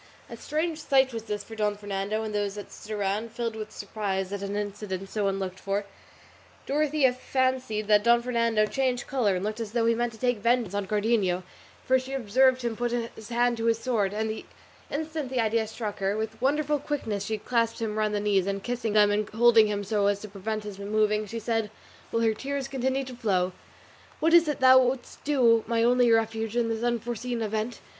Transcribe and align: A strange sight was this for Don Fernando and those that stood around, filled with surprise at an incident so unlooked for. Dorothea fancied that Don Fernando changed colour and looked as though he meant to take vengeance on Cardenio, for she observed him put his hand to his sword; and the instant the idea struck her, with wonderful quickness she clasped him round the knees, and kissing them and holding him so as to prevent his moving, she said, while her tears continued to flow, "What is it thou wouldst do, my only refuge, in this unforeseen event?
A 0.31 0.35
strange 0.35 0.79
sight 0.79 1.13
was 1.13 1.25
this 1.25 1.43
for 1.43 1.55
Don 1.55 1.77
Fernando 1.77 2.23
and 2.23 2.33
those 2.33 2.55
that 2.55 2.71
stood 2.71 2.91
around, 2.93 3.31
filled 3.31 3.55
with 3.55 3.71
surprise 3.71 4.33
at 4.33 4.41
an 4.41 4.55
incident 4.55 5.07
so 5.11 5.27
unlooked 5.27 5.59
for. 5.59 5.85
Dorothea 6.65 7.13
fancied 7.13 7.85
that 7.85 8.03
Don 8.03 8.23
Fernando 8.23 8.65
changed 8.65 9.05
colour 9.05 9.35
and 9.35 9.45
looked 9.45 9.59
as 9.59 9.73
though 9.73 9.85
he 9.85 9.93
meant 9.93 10.11
to 10.13 10.17
take 10.19 10.39
vengeance 10.39 10.73
on 10.73 10.87
Cardenio, 10.87 11.43
for 11.85 11.99
she 11.99 12.13
observed 12.13 12.63
him 12.63 12.75
put 12.75 12.89
his 13.13 13.29
hand 13.29 13.57
to 13.57 13.65
his 13.65 13.77
sword; 13.77 14.11
and 14.11 14.27
the 14.27 14.43
instant 14.89 15.29
the 15.29 15.39
idea 15.39 15.67
struck 15.67 15.99
her, 15.99 16.17
with 16.17 16.41
wonderful 16.41 16.79
quickness 16.79 17.25
she 17.25 17.37
clasped 17.37 17.79
him 17.79 17.95
round 17.99 18.15
the 18.15 18.19
knees, 18.19 18.47
and 18.47 18.63
kissing 18.63 18.93
them 18.93 19.11
and 19.11 19.29
holding 19.29 19.67
him 19.67 19.83
so 19.83 20.07
as 20.07 20.19
to 20.21 20.27
prevent 20.27 20.63
his 20.63 20.79
moving, 20.79 21.27
she 21.27 21.37
said, 21.37 21.69
while 22.09 22.23
her 22.23 22.33
tears 22.33 22.67
continued 22.67 23.05
to 23.05 23.15
flow, 23.15 23.51
"What 24.19 24.33
is 24.33 24.47
it 24.47 24.61
thou 24.61 24.79
wouldst 24.79 25.23
do, 25.23 25.63
my 25.67 25.83
only 25.83 26.09
refuge, 26.11 26.55
in 26.57 26.69
this 26.69 26.81
unforeseen 26.81 27.43
event? 27.43 27.81